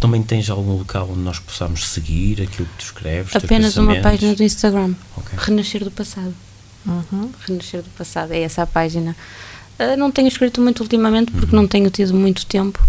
Também 0.01 0.21
tens 0.21 0.49
algum 0.49 0.73
local 0.77 1.07
onde 1.11 1.21
nós 1.21 1.39
possamos 1.39 1.87
seguir 1.87 2.41
aquilo 2.41 2.67
que 2.67 2.77
tu 2.79 2.85
escreves? 2.85 3.33
Apenas 3.35 3.77
uma 3.77 3.95
página 4.01 4.35
do 4.35 4.43
Instagram. 4.43 4.93
Ok. 5.15 5.37
Renascer 5.37 5.83
do 5.85 5.91
passado. 5.91 6.33
Uhum. 6.85 7.29
Renascer 7.47 7.81
do 7.83 7.89
passado. 7.91 8.33
É 8.33 8.41
essa 8.41 8.63
a 8.63 8.67
página. 8.67 9.15
Ah, 9.79 9.95
não 9.95 10.11
tenho 10.11 10.27
escrito 10.27 10.59
muito 10.59 10.81
ultimamente 10.81 11.31
Uhum. 11.31 11.39
porque 11.39 11.55
não 11.55 11.67
tenho 11.67 11.89
tido 11.89 12.13
muito 12.13 12.45
tempo. 12.47 12.83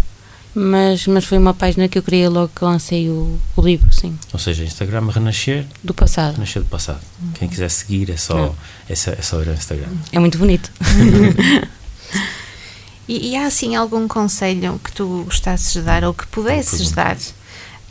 Mas, 0.55 1.07
mas 1.07 1.25
foi 1.25 1.37
uma 1.39 1.53
página 1.53 1.87
que 1.87 1.97
eu 1.97 2.03
criei 2.03 2.27
logo 2.27 2.51
que 2.55 2.63
lancei 2.63 3.09
o, 3.09 3.39
o 3.55 3.61
livro, 3.61 3.91
sim. 3.91 4.15
Ou 4.31 4.37
seja, 4.39 4.63
Instagram 4.63 5.07
Renascer, 5.09 5.65
Do 5.83 5.93
passado. 5.95 6.33
Renascer 6.35 6.61
do 6.61 6.67
passado. 6.69 6.99
Uhum. 7.21 7.31
Quem 7.33 7.47
quiser 7.47 7.69
seguir 7.69 8.09
é 8.11 8.17
só, 8.17 8.35
Não. 8.35 8.55
é 8.89 8.93
só, 8.95 9.11
é 9.11 9.21
só 9.21 9.41
ir 9.41 9.49
ao 9.49 9.55
Instagram. 9.55 9.87
É 10.11 10.19
muito 10.19 10.37
bonito. 10.37 10.71
E, 13.07 13.31
e 13.31 13.35
há 13.35 13.45
assim 13.47 13.75
algum 13.75 14.07
conselho 14.07 14.79
que 14.83 14.91
tu 14.91 15.23
gostasses 15.25 15.73
de 15.73 15.81
dar 15.81 16.03
ou 16.03 16.13
que 16.13 16.25
pudesses 16.27 16.91
dar 16.91 17.17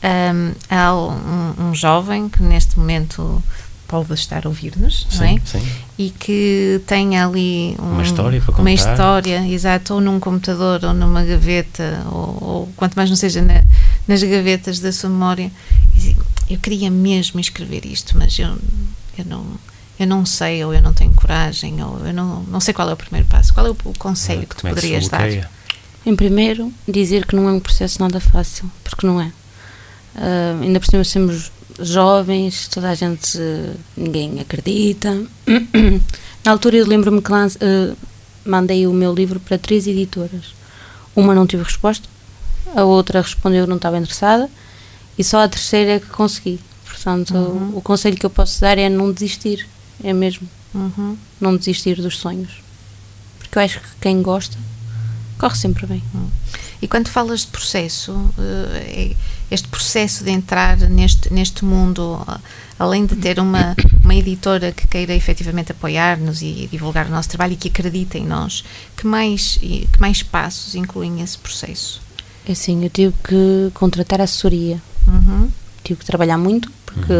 hum, 0.04 0.52
a 0.70 0.94
um, 0.94 1.68
um 1.68 1.74
jovem 1.74 2.28
que 2.28 2.42
neste 2.42 2.78
momento 2.78 3.42
pode 3.86 4.14
estar 4.14 4.46
a 4.46 4.48
ouvir-nos, 4.48 5.06
não 5.18 5.26
é? 5.26 5.36
Sim. 5.44 5.62
E 5.98 6.08
que 6.10 6.80
tenha 6.86 7.26
ali 7.26 7.76
um- 7.78 7.92
Uma 7.92 8.02
história 8.02 8.40
para 8.40 8.50
uma 8.52 8.56
contar. 8.70 8.72
história, 8.92 9.46
exato, 9.48 9.92
ou 9.94 10.00
num 10.00 10.18
computador 10.18 10.82
ou 10.82 10.94
numa 10.94 11.22
gaveta, 11.22 12.02
ou, 12.10 12.38
ou 12.40 12.72
quanto 12.74 12.94
mais 12.94 13.10
não 13.10 13.16
seja 13.16 13.42
na- 13.42 13.62
nas 14.08 14.22
gavetas 14.22 14.78
da 14.80 14.90
sua 14.92 15.10
memória. 15.10 15.52
Eu 16.48 16.58
queria 16.58 16.90
mesmo 16.90 17.38
escrever 17.38 17.84
isto, 17.84 18.16
mas 18.16 18.38
eu, 18.38 18.48
eu 19.18 19.24
não. 19.26 19.44
Eu 20.02 20.06
não 20.08 20.26
sei, 20.26 20.64
ou 20.64 20.74
eu 20.74 20.82
não 20.82 20.92
tenho 20.92 21.12
coragem, 21.14 21.82
ou 21.84 21.98
eu 22.04 22.12
não, 22.12 22.42
não 22.44 22.60
sei 22.60 22.74
qual 22.74 22.88
é 22.90 22.92
o 22.92 22.96
primeiro 22.96 23.26
passo. 23.28 23.52
Qual 23.54 23.66
é 23.66 23.70
o, 23.70 23.76
o 23.84 23.98
conselho 23.98 24.46
que 24.46 24.56
tu 24.56 24.62
Como 24.62 24.72
é 24.72 24.74
que 24.74 24.80
se 24.80 24.86
poderias 24.88 25.08
dar? 25.08 25.50
Em 26.04 26.16
primeiro, 26.16 26.72
dizer 26.88 27.24
que 27.26 27.36
não 27.36 27.48
é 27.48 27.52
um 27.52 27.60
processo 27.60 28.00
nada 28.00 28.18
fácil, 28.18 28.68
porque 28.82 29.06
não 29.06 29.20
é. 29.20 29.30
Ah, 30.16 30.58
ainda 30.60 30.80
por 30.80 30.86
cima 30.86 31.04
somos 31.04 31.52
jovens, 31.80 32.66
toda 32.68 32.90
a 32.90 32.94
gente, 32.94 33.38
eh, 33.38 33.74
ninguém 33.96 34.40
acredita. 34.40 35.22
Na 36.44 36.50
altura 36.52 36.76
eu 36.76 36.86
lembro-me 36.86 37.22
que 37.22 37.30
lance- 37.30 37.58
eh, 37.60 37.94
mandei 38.44 38.86
o 38.86 38.92
meu 38.92 39.14
livro 39.14 39.38
para 39.38 39.56
três 39.56 39.86
editoras. 39.86 40.54
Uma 41.14 41.34
não 41.34 41.46
tive 41.46 41.62
resposta, 41.62 42.08
a 42.74 42.82
outra 42.84 43.20
respondeu 43.22 43.64
que 43.64 43.70
não 43.70 43.76
estava 43.76 43.98
interessada 43.98 44.50
e 45.16 45.22
só 45.22 45.42
a 45.44 45.48
terceira 45.48 45.92
é 45.92 46.00
que 46.00 46.06
consegui. 46.06 46.58
Portanto, 46.84 47.34
Uhum. 47.34 47.70
o, 47.74 47.78
o 47.78 47.82
conselho 47.82 48.16
que 48.16 48.26
eu 48.26 48.30
posso 48.30 48.60
dar 48.60 48.76
é 48.78 48.88
não 48.88 49.12
desistir, 49.12 49.66
é 50.02 50.12
mesmo, 50.12 50.48
Uhum. 50.74 51.16
não 51.40 51.56
desistir 51.56 51.96
dos 52.00 52.18
sonhos. 52.18 52.50
Porque 53.38 53.58
eu 53.58 53.62
acho 53.62 53.80
que 53.80 53.88
quem 54.00 54.22
gosta 54.22 54.56
corre 55.38 55.56
sempre 55.56 55.86
bem. 55.86 56.02
E 56.80 56.88
quando 56.88 57.08
falas 57.08 57.40
de 57.40 57.46
processo, 57.48 58.12
eh, 58.38 59.12
é- 59.12 59.16
este 59.54 59.68
processo 59.68 60.24
de 60.24 60.30
entrar 60.30 60.76
neste, 60.78 61.32
neste 61.32 61.64
mundo, 61.64 62.20
a- 62.26 62.40
além 62.78 63.04
de 63.06 63.14
ter 63.16 63.38
uma, 63.38 63.76
uma 64.02 64.14
editora 64.14 64.72
que 64.72 64.88
queira 64.88 65.14
efetivamente 65.14 65.70
apoiar-nos 65.72 66.42
e 66.42 66.68
divulgar 66.70 67.06
o 67.06 67.10
nosso 67.10 67.28
trabalho 67.28 67.52
e 67.52 67.56
que 67.56 67.68
acredita 67.68 68.16
em 68.18 68.26
nós, 68.26 68.64
que 68.96 69.06
mais, 69.06 69.58
que 69.58 70.00
mais 70.00 70.22
passos 70.22 70.74
incluem 70.74 71.20
esse 71.20 71.36
processo? 71.38 72.00
É 72.48 72.52
Assim, 72.52 72.82
eu 72.82 72.90
tive 72.90 73.14
que 73.22 73.70
contratar 73.74 74.20
assessoria. 74.20 74.80
Uhum. 75.06 75.50
Tive 75.84 76.00
que 76.00 76.06
trabalhar 76.06 76.38
muito 76.38 76.70
porque 76.86 77.12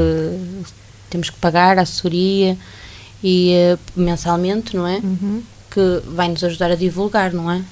temos 1.12 1.30
que 1.30 1.36
pagar 1.36 1.78
a 1.78 1.82
assessoria 1.82 2.56
e 3.22 3.52
eh, 3.52 3.78
mensalmente, 3.94 4.74
não 4.76 4.86
é? 4.86 4.96
Uhum. 4.96 5.42
Que 5.70 6.02
vai 6.06 6.28
nos 6.28 6.42
ajudar 6.42 6.70
a 6.70 6.74
divulgar, 6.74 7.32
não 7.32 7.50
é? 7.50 7.62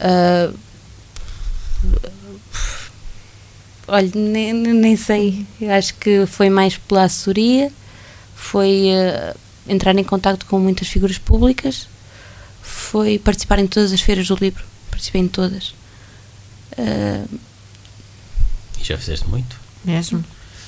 Ah, 0.00 0.52
olha, 3.88 4.10
nem, 4.14 4.52
nem 4.52 4.96
sei. 4.96 5.46
Eu 5.60 5.72
acho 5.72 5.94
que 5.94 6.26
foi 6.26 6.48
mais 6.50 6.76
pela 6.76 7.04
assessoria, 7.04 7.72
foi 8.34 8.88
eh, 8.88 9.34
entrar 9.68 9.96
em 9.96 10.04
contato 10.04 10.46
com 10.46 10.58
muitas 10.58 10.88
figuras 10.88 11.18
públicas, 11.18 11.88
foi 12.62 13.18
participar 13.18 13.58
em 13.58 13.66
todas 13.66 13.92
as 13.92 14.00
feiras 14.00 14.28
do 14.28 14.36
livro. 14.36 14.64
Participei 14.90 15.20
em 15.22 15.28
todas. 15.28 15.74
Ah, 16.78 17.24
E 18.80 18.84
já 18.84 18.96
fizeste 18.98 19.26
muito. 19.28 19.56
Mesmo? 19.84 20.24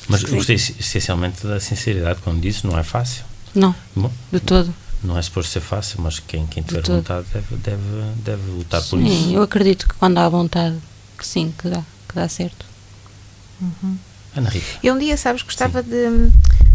Mas 0.09 0.21
Sim. 0.21 0.27
eu 0.29 0.35
gostei 0.37 0.55
essencialmente 0.57 1.47
da 1.47 1.59
sinceridade 1.61 2.21
quando 2.23 2.41
disse, 2.41 2.67
não 2.67 2.79
é 2.79 2.83
fácil. 2.83 3.25
não, 3.55 3.75
Bom, 3.95 4.11
de 4.33 4.39
todo. 4.41 4.73
não 5.03 5.19
é 5.19 5.23
suposto 5.23 5.51
ser 5.53 5.61
fácil, 5.61 6.01
mas 6.01 6.19
quem, 6.21 6.47
quem 6.47 6.63
tiver 6.63 6.83
todo. 6.83 6.97
vontade 6.97 7.27
deve, 7.33 7.57
deve, 7.57 7.83
deve 8.25 8.51
lutar 8.53 8.81
por 8.83 8.99
Sim, 9.01 9.07
isso. 9.07 9.31
eu 9.33 9.43
acredito 9.43 9.89
que 9.89 9.95
quando 9.95 10.19
há 10.19 10.29
vontade, 10.29 10.77
que 11.19 11.27
sim, 11.27 11.53
que 11.59 11.69
dá, 11.69 11.83
que 12.09 12.15
dá 12.15 12.29
certo. 12.29 12.65
Ana 14.37 14.51
Rita, 14.51 14.67
Eu 14.83 14.95
um 14.95 14.99
dia, 14.99 15.17
sabes, 15.17 15.43
gostava 15.43 15.83
de, 15.83 16.31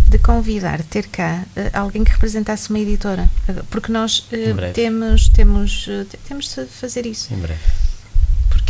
de 0.09 0.17
convidar, 0.17 0.81
ter 0.83 1.07
cá 1.07 1.43
eh, 1.55 1.69
alguém 1.73 2.03
que 2.03 2.11
representasse 2.11 2.69
uma 2.71 2.79
editora, 2.79 3.29
porque 3.69 3.91
nós 3.91 4.25
breve. 4.31 4.73
temos, 4.73 5.29
temos, 5.29 5.83
te- 5.83 6.17
temos 6.27 6.55
de 6.55 6.65
fazer 6.65 7.05
isso. 7.05 7.31
em 7.31 7.37
breve. 7.37 7.59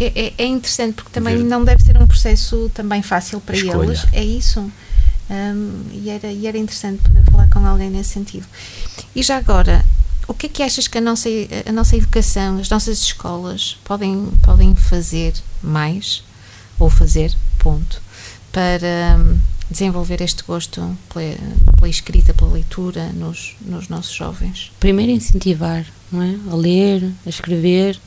Porque 0.01 0.19
é, 0.19 0.33
é 0.35 0.45
interessante, 0.47 0.95
porque 0.95 1.11
também 1.11 1.37
Ver- 1.37 1.43
não 1.43 1.63
deve 1.63 1.83
ser 1.83 1.95
um 2.01 2.07
processo 2.07 2.71
também 2.73 3.03
fácil 3.03 3.39
para 3.39 3.55
Escolha. 3.55 3.85
eles. 3.85 4.05
É 4.11 4.23
isso. 4.23 4.59
Hum, 5.29 5.83
e, 5.93 6.09
era, 6.09 6.31
e 6.31 6.47
era 6.47 6.57
interessante 6.57 7.03
poder 7.03 7.23
falar 7.29 7.47
com 7.49 7.59
alguém 7.65 7.91
nesse 7.91 8.09
sentido. 8.09 8.47
E 9.15 9.21
já 9.21 9.37
agora, 9.37 9.85
o 10.27 10.33
que 10.33 10.47
é 10.47 10.49
que 10.49 10.63
achas 10.63 10.87
que 10.87 10.97
a 10.97 11.01
nossa, 11.01 11.29
a 11.67 11.71
nossa 11.71 11.95
educação, 11.95 12.57
as 12.57 12.67
nossas 12.69 12.99
escolas 12.99 13.77
podem, 13.83 14.27
podem 14.41 14.75
fazer 14.75 15.33
mais, 15.61 16.23
ou 16.79 16.89
fazer, 16.89 17.35
ponto, 17.59 18.01
para 18.51 19.17
hum, 19.19 19.37
desenvolver 19.69 20.19
este 20.19 20.43
gosto 20.43 20.97
pela, 21.13 21.35
pela 21.75 21.89
escrita, 21.89 22.33
pela 22.33 22.51
leitura 22.51 23.11
nos, 23.13 23.55
nos 23.61 23.87
nossos 23.87 24.13
jovens? 24.13 24.71
Primeiro 24.79 25.11
incentivar, 25.11 25.85
não 26.11 26.23
é? 26.23 26.35
A 26.51 26.55
ler, 26.55 27.11
a 27.23 27.29
escrever 27.29 27.99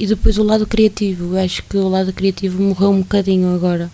e 0.00 0.06
depois 0.06 0.38
o 0.38 0.42
lado 0.42 0.66
criativo. 0.66 1.36
Eu 1.36 1.44
acho 1.44 1.62
que 1.64 1.76
o 1.76 1.88
lado 1.88 2.12
criativo 2.12 2.60
morreu 2.62 2.90
um 2.90 3.00
bocadinho 3.00 3.54
agora. 3.54 3.90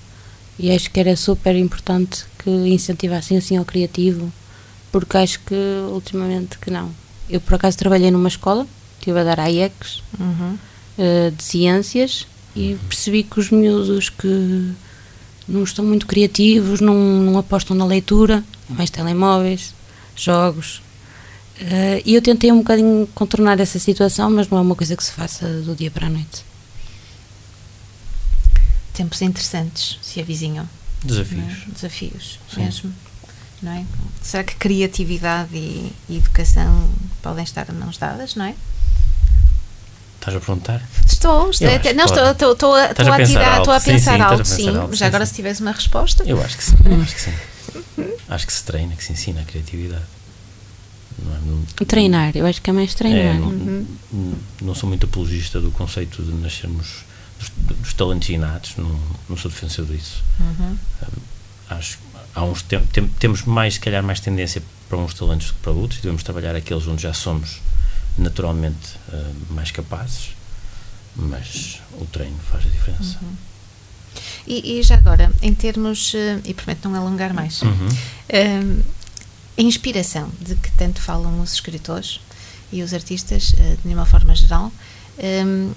E 0.59 0.71
acho 0.71 0.91
que 0.91 1.01
era 1.01 1.15
super 1.17 1.55
importante 1.57 2.25
que 2.43 2.49
incentivassem 2.51 3.37
assim 3.37 3.57
ao 3.59 3.65
criativo, 3.65 4.33
porque 4.93 5.17
acho 5.19 5.41
que 5.41 5.55
ultimamente 5.91 6.59
que 6.59 6.71
não. 6.71 6.91
Eu 7.29 7.41
por 7.41 7.55
acaso 7.55 7.77
trabalhei 7.77 8.11
numa 8.11 8.29
escola, 8.29 8.67
estive 8.99 9.19
a 9.19 9.25
dar 9.25 9.41
AIECs, 9.41 10.03
Uhum. 10.19 10.57
eh, 10.97 11.31
de 11.37 11.43
ciências 11.43 12.27
e 12.55 12.77
percebi 12.89 13.23
que 13.23 13.39
os 13.39 13.51
miúdos 13.51 14.09
que 14.09 14.71
não 15.47 15.63
estão 15.65 15.85
muito 15.85 16.07
criativos, 16.07 16.81
não, 16.81 16.95
não 16.95 17.37
apostam 17.37 17.77
na 17.77 17.85
leitura, 17.85 18.43
mais 18.69 18.89
telemóveis, 18.91 19.75
jogos. 20.17 20.81
Eh, 21.61 22.03
e 22.05 22.15
eu 22.15 22.23
tentei 22.23 22.53
um 22.53 22.59
bocadinho 22.59 23.07
contornar 23.15 23.59
essa 23.61 23.79
situação, 23.79 24.31
mas 24.31 24.49
não 24.49 24.59
é 24.59 24.61
uma 24.61 24.75
coisa 24.75 24.95
que 24.97 25.03
se 25.03 25.11
faça 25.13 25.47
do 25.63 25.75
dia 25.75 25.91
para 25.91 26.07
a 26.07 26.11
noite. 26.11 26.45
Tempos 28.93 29.21
interessantes 29.23 29.99
se 30.03 30.21
avizinham. 30.21 30.69
Desafios. 31.05 31.43
é? 31.69 31.71
Desafios, 31.73 32.39
Sim. 32.53 32.63
mesmo. 32.65 32.95
Não 33.63 33.73
é? 33.73 33.85
Será 34.23 34.45
que 34.45 34.55
criatividade 34.57 35.55
e, 35.57 35.93
e 36.09 36.17
educação 36.19 36.89
podem 37.23 37.45
estar 37.45 37.67
a 37.69 37.73
mãos 37.73 37.97
dadas, 37.97 38.35
não 38.35 38.45
é? 38.47 38.55
Estás 40.17 40.37
a 40.37 40.41
perguntar? 40.41 40.83
Estou, 41.07 41.51
estou, 41.51 41.69
até- 41.75 41.93
não, 41.93 42.05
estou, 42.05 42.31
estou, 42.31 42.53
estou 42.53 42.75
a, 42.75 42.91
estou 42.91 43.13
a 43.13 43.25
tirar, 43.25 43.59
estou 43.59 43.73
a. 43.75 43.81
Sim, 43.81 43.93
pensar 43.93 44.15
sim, 44.17 44.21
algo, 44.23 44.37
pensar 44.39 44.57
sim. 44.57 44.77
alto, 44.77 44.93
Já 44.97 44.99
sim, 44.99 45.05
agora 45.05 45.25
sim. 45.25 45.31
se 45.31 45.37
tivesse 45.37 45.61
uma 45.63 45.73
resposta. 45.73 46.25
Eu 46.27 46.43
acho 46.43 46.57
que 46.57 46.65
sim, 46.65 46.77
eu 46.85 47.01
acho 47.01 47.15
que 47.15 47.21
sim. 47.21 47.33
Acho 48.29 48.47
que 48.47 48.53
se 48.53 48.65
treina, 48.65 48.95
que 48.97 49.05
se 49.05 49.13
ensina 49.13 49.41
a 49.41 49.45
criatividade. 49.45 50.05
Não, 51.19 51.35
é? 51.35 51.39
Não- 51.41 51.87
Treinar, 51.87 52.33
eu 52.37 52.47
acho 52.47 52.61
que 52.61 52.71
é 52.71 52.73
mais 52.73 52.93
É, 52.93 52.97
treinar. 52.97 53.39
não, 53.39 53.49
Uhum. 53.49 53.87
não- 54.61 54.75
sou 54.75 54.89
muito 54.89 55.05
apologista 55.07 55.61
do 55.61 55.71
conceito 55.71 56.23
de 56.23 56.33
nascermos 56.33 57.05
dos, 57.39 57.51
dos 57.79 57.93
talentos 57.95 58.29
inatos, 58.29 58.75
não, 58.77 58.99
não 59.29 59.37
sou 59.37 59.51
defensor 59.51 59.85
disso. 59.87 60.23
Uhum. 60.41 60.77
Acho 61.71 61.99
que 61.99 62.05
há 62.35 62.45
uns 62.45 62.63
tem, 62.63 62.81
tem- 62.87 63.09
temos 63.09 63.43
mais, 63.45 63.75
se 63.75 63.81
calhar, 63.81 64.03
mais 64.03 64.21
tendência 64.21 64.63
para 64.89 64.99
uns 64.99 65.15
talentos 65.15 65.49
do 65.49 65.55
que 65.55 65.61
para 65.61 65.73
outros, 65.73 65.99
e 65.99 66.03
devemos 66.03 66.23
trabalhar 66.23 66.55
aqueles 66.55 66.87
onde 66.87 67.03
já 67.03 67.13
somos 67.13 67.61
naturalmente 68.19 68.95
eh, 69.13 69.31
mais 69.51 69.71
capazes, 69.71 70.31
mas 71.17 71.81
o 72.01 72.05
treino 72.07 72.37
faz 72.51 72.65
a 72.65 72.69
diferença. 72.69 73.19
Uhum. 73.23 73.33
E, 74.47 74.79
e 74.79 74.83
já 74.83 74.95
agora, 74.95 75.31
em 75.43 75.53
termos, 75.53 76.13
eh, 76.15 76.41
e 76.45 76.55
prometo 76.55 76.89
não 76.89 76.95
alongar 76.95 77.35
mais, 77.35 77.61
Uhum. 77.63 77.89
Hum, 78.33 78.83
inspiração 79.59 80.31
de 80.41 80.55
que 80.57 80.71
tanto 80.73 81.01
falam 81.01 81.41
os 81.41 81.55
escritores 81.55 82.21
e 82.73 82.83
os 82.83 82.93
artistas, 82.93 83.55
eh, 83.59 83.77
de 83.85 83.95
uma 83.95 84.05
forma 84.05 84.35
geral, 84.35 84.73
hum, 85.19 85.73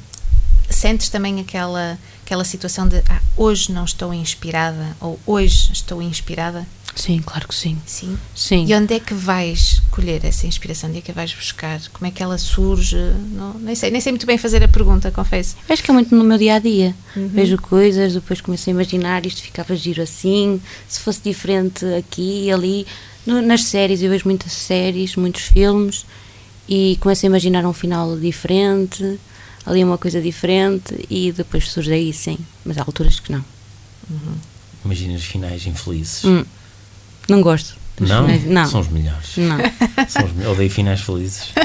sentes 0.69 1.09
também 1.09 1.39
aquela, 1.39 1.97
aquela 2.25 2.43
situação 2.43 2.87
de 2.87 2.97
ah, 3.09 3.21
hoje 3.35 3.71
não 3.71 3.85
estou 3.85 4.13
inspirada 4.13 4.95
ou 4.99 5.19
hoje 5.25 5.71
estou 5.71 6.01
inspirada? 6.01 6.65
Sim, 6.95 7.21
claro 7.25 7.47
que 7.47 7.55
sim. 7.55 7.77
Sim. 7.85 8.17
Sim. 8.35 8.65
E 8.67 8.73
onde 8.75 8.93
é 8.93 8.99
que 8.99 9.13
vais 9.13 9.81
colher 9.91 10.23
essa 10.25 10.45
inspiração? 10.45 10.89
Onde 10.89 10.99
é 10.99 11.01
que 11.01 11.11
a 11.11 11.13
vais 11.13 11.33
buscar? 11.33 11.79
Como 11.93 12.05
é 12.07 12.11
que 12.11 12.21
ela 12.21 12.37
surge? 12.37 12.97
Não, 13.31 13.53
nem, 13.55 13.73
sei, 13.75 13.89
nem 13.89 14.01
sei 14.01 14.11
muito 14.11 14.25
bem 14.25 14.37
fazer 14.37 14.63
a 14.63 14.67
pergunta, 14.67 15.09
confesso. 15.11 15.55
Acho 15.69 15.81
que 15.83 15.91
é 15.91 15.93
muito 15.93 16.13
no 16.15 16.23
meu 16.23 16.37
dia 16.37 16.55
a 16.55 16.59
dia. 16.59 16.93
Uhum. 17.15 17.29
Vejo 17.29 17.57
coisas, 17.57 18.13
depois 18.13 18.41
começo 18.41 18.69
a 18.69 18.71
imaginar 18.71 19.25
isto 19.25 19.41
ficava 19.41 19.75
giro 19.75 20.01
assim, 20.01 20.61
se 20.87 20.99
fosse 20.99 21.21
diferente 21.23 21.85
aqui 21.97 22.45
e 22.45 22.51
ali. 22.51 22.85
No- 23.25 23.41
nas 23.41 23.63
séries, 23.65 24.01
eu 24.01 24.09
vejo 24.09 24.23
muitas 24.25 24.51
séries, 24.53 25.15
muitos 25.15 25.43
filmes 25.43 26.05
e 26.67 26.97
começo 26.99 27.25
a 27.25 27.27
imaginar 27.27 27.65
um 27.65 27.73
final 27.73 28.17
diferente, 28.17 29.19
ali 29.65 29.83
uma 29.83 29.97
coisa 29.97 30.21
diferente 30.21 31.05
e 31.09 31.31
depois 31.31 31.69
surge 31.69 31.91
aí 31.93 32.11
sim. 32.13 32.37
Mas 32.65 32.77
há 32.77 32.81
alturas 32.81 33.19
que 33.19 33.31
não. 33.31 33.43
Imagina 34.83 35.13
os 35.15 35.23
finais 35.25 35.65
infelizes. 35.65 36.23
Hum, 36.25 36.43
não 37.29 37.41
gosto. 37.41 37.75
Não? 37.99 38.25
finais- 38.25 38.45
Não. 38.45 38.65
São 38.65 38.79
os 38.81 38.87
melhores. 38.89 39.37
Não. 39.37 39.57
São 40.07 40.25
os. 40.25 40.47
Odeio 40.47 40.69
finais 40.69 41.01
felizes. 41.01 41.49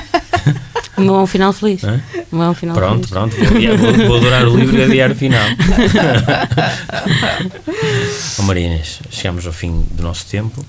O 0.96 1.00
meu 1.00 1.16
é 1.16 1.22
um 1.22 1.26
final 1.26 1.52
feliz. 1.52 1.82
Hã? 1.82 2.00
O 2.30 2.36
meu 2.36 2.44
é 2.44 2.50
um 2.50 2.54
final 2.54 2.76
Pronto, 2.76 3.08
feliz. 3.08 3.10
pronto. 3.10 3.34
Vou, 3.36 3.56
adiar- 3.56 3.76
vou, 3.76 3.92
vou 4.06 4.16
adorar 4.16 4.46
o 4.46 4.56
livro 4.56 4.76
e 4.78 4.82
adiar 4.84 5.10
o 5.10 5.14
final. 5.16 5.42
oh, 8.38 8.42
Maria 8.42 8.66
Inês, 8.66 9.00
chegamos 9.10 9.44
ao 9.44 9.52
fim 9.52 9.84
do 9.90 10.02
nosso 10.04 10.26
tempo. 10.26 10.64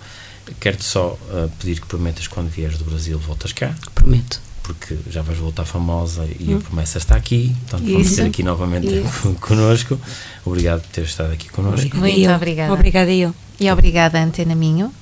Quero-te 0.59 0.83
só 0.83 1.15
uh, 1.29 1.49
pedir 1.59 1.79
que 1.79 1.85
prometas 1.87 2.27
quando 2.27 2.49
vieres 2.49 2.77
do 2.79 2.85
Brasil 2.85 3.19
voltas 3.19 3.51
cá, 3.53 3.73
Prometo. 3.93 4.41
porque 4.63 4.97
já 5.11 5.21
vais 5.21 5.37
voltar 5.37 5.63
famosa 5.65 6.27
e 6.39 6.53
a 6.53 6.57
promessa 6.57 6.97
está 6.97 7.15
aqui. 7.15 7.55
Portanto, 7.67 7.91
vamos 7.91 8.15
ter 8.15 8.25
aqui 8.25 8.41
novamente 8.43 8.87
Isso. 8.87 9.35
connosco. 9.41 9.99
Obrigado 10.43 10.81
por 10.81 10.89
ter 10.89 11.03
estado 11.05 11.33
aqui 11.33 11.49
connosco. 11.49 11.95
Muito 11.97 12.19
eu. 12.19 12.33
obrigada. 12.35 12.73
Obrigada 12.73 13.11
eu. 13.11 13.33
E 13.59 13.71
obrigada, 13.71 14.21
Antena 14.21 14.55
Minho, 14.55 14.93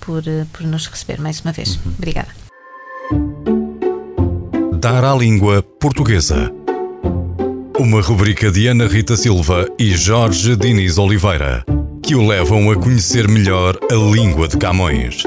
por, 0.00 0.26
eh, 0.26 0.46
por 0.52 0.66
nos 0.66 0.86
receber 0.86 1.20
mais 1.20 1.40
uma 1.40 1.52
vez. 1.52 1.78
Obrigada. 1.98 2.28
Dar 4.78 5.04
à 5.04 5.14
língua 5.14 5.62
portuguesa. 5.62 6.52
Uma 7.78 8.00
rubrica 8.00 8.50
de 8.50 8.66
Ana 8.66 8.86
Rita 8.86 9.16
Silva 9.16 9.66
e 9.78 9.96
Jorge 9.96 10.56
Diniz 10.56 10.98
Oliveira, 10.98 11.64
que 12.02 12.14
o 12.14 12.26
levam 12.26 12.70
a 12.70 12.76
conhecer 12.76 13.28
melhor 13.28 13.76
a 13.90 13.94
língua 13.94 14.48
de 14.48 14.56
Camões. 14.56 15.22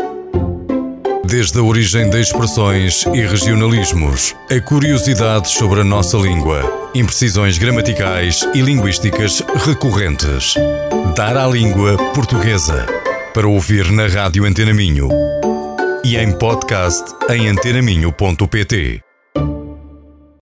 Desde 1.25 1.59
a 1.59 1.63
origem 1.63 2.09
de 2.09 2.19
expressões 2.19 3.05
e 3.13 3.21
regionalismos, 3.21 4.35
a 4.49 4.59
curiosidades 4.59 5.51
sobre 5.51 5.81
a 5.81 5.83
nossa 5.83 6.17
língua, 6.17 6.80
imprecisões 6.93 7.57
gramaticais 7.57 8.47
e 8.53 8.61
linguísticas 8.61 9.41
recorrentes. 9.65 10.55
Dar 11.15 11.37
à 11.37 11.47
língua 11.47 11.97
portuguesa. 12.13 12.85
Para 13.33 13.47
ouvir 13.47 13.89
na 13.91 14.07
Rádio 14.07 14.45
Antena 14.45 14.73
Minho 14.73 15.09
e 16.03 16.17
em 16.17 16.31
podcast 16.31 17.03
em 17.29 17.47
antenaminho.pt. 17.47 19.10